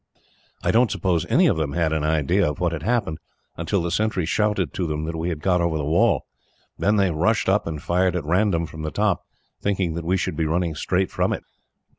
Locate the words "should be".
10.17-10.47